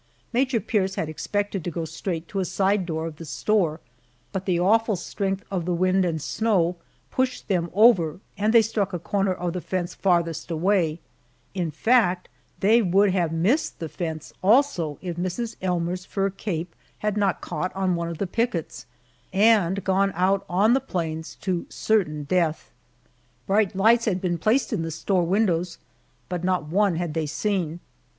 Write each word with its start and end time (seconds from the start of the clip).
Major 0.33 0.59
Pierce 0.59 0.95
had 0.95 1.09
expected 1.09 1.63
to 1.63 1.69
go 1.69 1.85
straight 1.85 2.27
to 2.29 2.39
a 2.39 2.45
side 2.45 2.87
door 2.87 3.05
of 3.05 3.17
the 3.17 3.23
store, 3.23 3.79
but 4.31 4.47
the 4.47 4.59
awful 4.59 4.95
strength 4.95 5.43
of 5.51 5.65
the 5.65 5.75
wind 5.75 6.03
and 6.05 6.19
snow 6.19 6.77
pushed 7.11 7.47
them 7.47 7.69
over, 7.71 8.19
and 8.35 8.51
they 8.51 8.63
struck 8.63 8.93
a 8.93 8.97
corner 8.97 9.31
of 9.35 9.53
the 9.53 9.61
fence 9.61 9.93
farthest 9.93 10.49
away 10.49 10.99
in 11.53 11.69
fact, 11.69 12.29
they 12.61 12.81
would 12.81 13.11
have 13.11 13.31
missed 13.31 13.77
the 13.77 13.87
fence 13.87 14.33
also 14.41 14.97
if 15.03 15.17
Mrs. 15.17 15.55
Elmer's 15.61 16.03
fur 16.05 16.31
cape 16.31 16.73
had 17.05 17.15
not 17.15 17.39
caught 17.39 17.71
on 17.75 17.93
one 17.95 18.09
of 18.09 18.17
the 18.17 18.25
pickets, 18.25 18.87
and 19.31 19.83
gone 19.83 20.11
out 20.15 20.43
on 20.49 20.73
the 20.73 20.79
plains 20.79 21.35
to 21.41 21.67
certain 21.69 22.23
death. 22.23 22.71
Bright 23.45 23.75
lights 23.75 24.05
had 24.05 24.19
been 24.19 24.39
placed 24.39 24.73
in 24.73 24.81
the 24.81 24.89
store 24.89 25.27
windows, 25.27 25.77
but 26.27 26.43
not 26.43 26.63
one 26.69 26.95
had 26.95 27.13
they 27.13 27.27
seen. 27.27 27.81